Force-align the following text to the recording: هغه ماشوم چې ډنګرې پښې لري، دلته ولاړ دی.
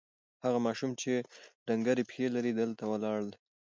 هغه 0.43 0.59
ماشوم 0.65 0.91
چې 1.01 1.11
ډنګرې 1.65 2.03
پښې 2.09 2.25
لري، 2.35 2.51
دلته 2.61 2.83
ولاړ 2.91 3.19
دی. 3.29 3.35